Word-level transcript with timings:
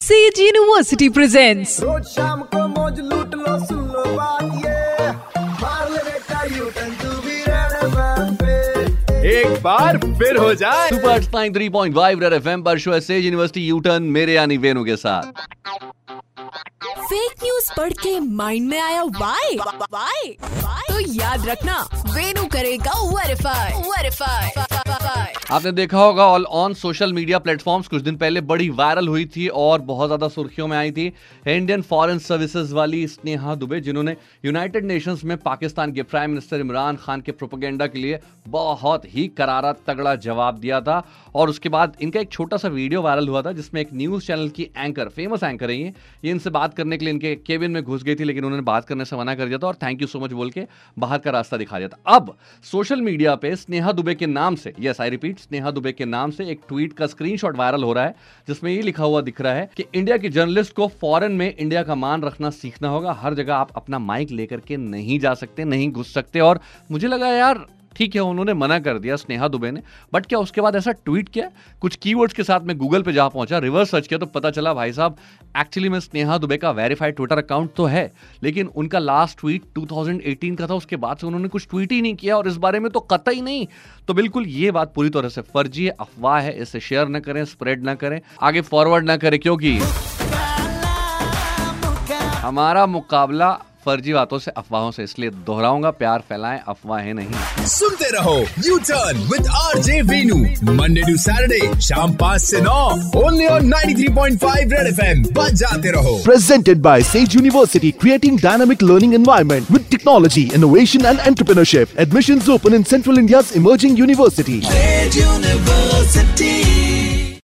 Says 0.00 0.38
university 0.40 1.08
presents 1.08 1.80
रोज 1.82 2.02
शाम 2.06 2.40
को 2.52 2.66
मौज 2.68 2.98
लूट 3.02 3.34
लो 3.34 3.58
सुन 3.66 3.78
लो 3.92 4.04
बात 4.16 4.42
ये। 4.64 5.10
मार 5.62 5.90
ले 5.90 6.02
बेटा 6.02 6.42
U 6.56 6.64
turn 6.76 6.90
to 7.02 7.10
be 7.22 7.42
red 7.48 9.24
एक 9.32 9.62
बार 9.62 9.98
फिर 9.98 10.36
हो 10.36 10.52
जाए। 10.54 10.88
Super 10.90 11.24
nine 11.34 11.54
three 11.54 11.68
point 11.78 11.96
five 11.96 12.20
red 12.22 12.32
F 12.32 12.48
M 12.48 12.62
पर 12.62 12.78
show 12.78 13.00
Sage 13.00 13.24
university 13.24 13.66
U turn 13.66 14.02
मेरे 14.18 14.34
यानी 14.34 14.56
वेनु 14.66 14.84
के 14.84 14.96
साथ। 14.96 15.32
फेक 17.00 17.32
न्यूज़ 17.42 17.72
पढ़ 17.76 17.92
के 18.02 18.18
माइंड 18.20 18.68
में 18.70 18.80
आया 18.80 19.02
वाई 19.02 19.56
वाई 19.56 20.36
तो 20.88 21.00
याद 21.14 21.48
रखना 21.48 21.82
वेनु 22.14 22.46
करेगा 22.52 23.00
वेरीफाई 23.08 23.82
वेरीफाई 23.90 24.75
आपने 24.88 25.70
देखा 25.72 25.98
होगा 25.98 26.24
all 26.26 26.44
on 26.52 26.74
social 26.74 27.12
media 27.12 27.38
platforms 27.38 27.88
कुछ 27.88 28.02
दिन 28.02 28.16
पहले 28.16 28.40
बड़ी 28.42 28.68
वायरल 28.70 29.08
हुई 29.08 29.24
थी 29.26 29.46
और 29.48 29.80
बहुत 29.82 30.08
ज़्यादा 30.08 30.28
सुर्खियों 30.28 30.66
में 30.68 30.76
आई 30.76 30.90
थी। 30.90 31.06
इंडियन 31.48 31.82
फॉरेन 31.82 32.18
सर्विसेज़ 32.18 32.74
वाली 32.74 33.06
स्नेहा 33.08 33.54
दुबे, 33.54 33.80
जिन्होंने 33.80 34.16
यूनाइटेड 34.44 34.84
नेशंस 34.84 35.24
में 35.24 35.36
पाकिस्तान 35.38 35.92
के 35.92 36.02
प्राइम 36.04 36.30
मिनिस्टर 36.30 36.60
इमरान 36.60 36.96
खान 36.96 37.20
के 37.20 37.32
प्रोपोगेंडा 37.32 37.86
के 37.86 37.98
लिए 37.98 38.18
बहुत 38.48 39.04
ही 39.14 39.26
करारा 39.28 39.72
तगड़ा 39.86 40.14
जवाब 40.16 40.58
दिया 40.58 40.80
था। 40.80 41.02
और 41.34 41.50
उसके 41.50 41.68
बाद 41.68 41.96
इनका 42.02 42.20
एक 42.20 42.30
छोटा 42.32 42.56
सा 42.56 42.68
वीडियो 42.68 43.02
वायरल 43.02 43.28
हुआ 43.28 43.42
था, 43.42 43.52
जिसमें 43.52 43.80
एक 43.80 43.88
न्यूज़ 43.92 44.26
चैनल 44.26 44.48
की 44.48 44.68
एंकर 44.76 45.08
फ़ेमस 45.08 45.42
एंकर 45.42 45.70
है। 45.70 45.76
ये 45.76 46.30
इनसे 46.30 46.50
बात 46.50 46.74
करने 46.74 46.98
के 46.98 47.04
लिए 47.04 47.14
इनके 47.14 47.34
केबिन 47.36 47.70
में 47.70 47.82
घुस 47.82 48.02
गई 48.02 48.14
थी, 48.14 48.24
लेकिन 48.24 48.44
उन्होंने 48.44 48.64
बात 48.64 48.84
करने 48.84 49.04
से 49.04 49.16
मना 49.16 49.34
कर 49.34 49.46
दिया 49.46 49.58
था 49.58 49.66
और 49.66 49.74
थैंक 49.82 50.02
यू 50.02 50.08
सो 50.08 50.20
मच 50.20 50.32
बोल 50.32 50.50
के 50.50 50.66
बाहर 50.96 51.18
का 51.18 51.30
रास्ता 51.30 51.56
दिखा 51.56 51.78
दिया 51.78 51.88
था। 51.88 52.16
अब 52.16 52.36
सोशल 52.64 53.00
मीडिया 53.02 53.34
पे 53.36 53.54
स्नेहा 53.56 53.92
दुबे 53.92 54.14
के 54.14 54.26
नाम 54.28 54.54
से 54.56 54.74
yes 54.80 55.00
I 55.00 55.10
repeat 55.10 55.38
Sneha 55.38 55.70
Dubey 55.70 55.92
के 55.92 56.04
नाम 56.04 56.30
से 56.30 56.46
एक 56.50 56.60
ट्वीट 56.68 56.92
का 56.92 57.06
स्क्रीनशॉट 57.06 57.56
वायरल 57.56 57.82
हो 57.82 57.92
रहा 57.92 58.04
है, 58.04 58.14
जिसमें 58.48 58.70
ये 58.72 58.82
लिखा 58.82 59.04
हुआ 59.04 59.20
दिख 59.20 59.40
रहा 59.40 59.52
है 59.52 59.70
कि 59.76 59.84
इंडिया 59.94 60.16
की 60.16 60.28
जर्नलिस्ट 60.28 60.74
को 60.74 60.86
फॉरेन 61.00 61.32
में 61.32 61.54
इंडिया 61.54 61.82
का 61.82 61.94
मान 61.94 62.22
रखना 62.22 62.50
सीखना 62.52 62.88
होगा। 62.88 63.12
हर 63.12 63.34
जगह 63.34 63.54
आप 63.54 63.72
अपना 63.76 63.98
माइक 64.00 64.30
लेकर 64.30 64.60
के 64.60 64.76
नहीं 64.76 65.18
जा 65.20 65.34
सकते, 65.34 65.64
नहीं 65.64 65.90
घुस 65.92 66.12
सकते 66.14 66.40
और 66.40 66.60
मुझे 66.90 67.08
लगा 67.08 67.28
यार 67.28 67.66
ठीक 67.96 68.14
है 68.14 68.20
उन्होंने 68.20 68.54
मना 68.54 68.78
कर 68.78 68.98
दिया 68.98 69.16
स्नेहा 69.16 69.48
दुबे 69.48 69.70
ने। 69.70 69.82
बट 70.12 70.26
क्या 70.26 70.38
उसके 70.38 70.60
बाद 70.60 70.76
ऐसा 70.76 70.92
ट्वीट 70.94 71.28
किया? 71.28 71.50
कुछ 71.80 71.96
कीवर्ड्स 71.96 72.34
के 72.34 72.42
साथ 72.42 72.60
में 72.60 72.76
गूगल 72.78 73.02
पे 73.02 73.12
जा 73.12 73.26
पहुँचा 73.28 73.58
रिवर्स 73.58 73.90
सर्च 73.90 74.06
किया 74.06 74.18
तो 74.18 74.26
पता 74.26 74.50
चला 74.50 74.74
भाई 74.74 74.92
साहब 74.92 75.16
एक्चुअली 75.56 75.88
में 75.88 75.98
स्नेहा 76.00 76.38
दुबे 76.38 76.56
का 76.56 76.70
वेरीफाइड 76.70 77.16
ट्विटर 77.16 77.38
अकाउंट 77.38 77.70
तो 77.76 77.84
है 77.84 78.12
लेकिन 78.42 78.66
उनका 78.66 78.98
लास्ट 78.98 79.38
ट्वीट 79.40 79.62
2018 79.78 80.56
का 80.56 80.66
था 80.66 80.74
उसके 80.74 80.96
बाद 80.96 81.16
से 81.16 81.26
उन्होंने 81.26 81.48
कुछ 81.48 81.66
ट्वीट 81.70 81.92
ही 81.92 82.00
नहीं 82.02 82.14
किया 82.14 82.36
और 82.36 82.48
इस 82.48 82.56
बारे 82.56 82.80
में 82.80 82.90
तो 82.92 83.00
कतई 83.00 83.40
नहीं। 83.40 83.66
तो 84.08 84.14
बिल्कुल 84.14 84.46
ये 84.46 84.70
बात 84.70 84.92
पूरी 84.94 85.10
तरह 85.10 85.28
से 85.28 85.40
फर्जी 85.54 85.84
है 85.84 85.90
अफवाह 86.00 86.40
है 86.40 86.52
इसे 86.62 86.80
शेयर 86.80 87.08
ना 87.08 87.20
करें 87.20 87.44
स्प्रेड 87.44 87.84
ना 87.84 87.94
करें 87.94 88.20
आगे 88.42 88.60
फॉरवर्ड 88.60 89.04
ना 89.04 89.16
करें 89.16 89.38
क्योंकि 89.40 89.78
हमारा 92.36 92.86
मुकाबला 92.86 93.50
फर्जी 93.86 94.12
बातों 94.12 94.38
से 94.38 94.50
अफवाहों 94.56 94.90
से 94.90 95.04
इसलिए 95.04 95.30
दोहराऊँगा 95.46 95.90
प्यार 95.98 96.22
फैलाएँ 96.28 96.60
अफवाहें 96.68 97.12
नहीं। 97.14 97.66
सुनते 97.68 98.10
रहो 98.10 98.36
U 98.66 98.78
turn 98.80 99.18
with 99.32 99.46
R 99.56 99.78
J 99.82 100.00
Venu 100.04 100.36
Monday 100.72 101.02
to 101.02 101.16
Saturday 101.18 101.80
शाम 101.82 102.14
पाँच 102.16 102.42
ऐसी 102.42 102.60
नौ 102.62 102.80
only 103.22 103.46
on 103.48 103.66
nine 103.68 103.94
three 103.96 104.08
point 104.14 104.38
five 104.40 104.72
red 104.72 104.86
F 104.88 105.00
M 105.02 105.22
जाते 105.54 105.90
रहो। 105.92 106.16
Presented 106.24 106.80
by 106.82 107.02
Sage 107.04 107.20
university 107.20 107.90
creating 108.00 108.38
dynamic 108.40 108.82
learning 108.82 109.14
environment 109.14 109.70
with 109.70 109.86
technology 109.90 110.50
innovation 110.54 111.06
and 111.06 111.18
entrepreneurship 111.20 111.98
admission 112.00 112.40
open 112.52 112.74
in 112.74 112.82
central 112.90 113.18
India 113.18 113.42
emerging 113.56 113.98
university 113.98 114.60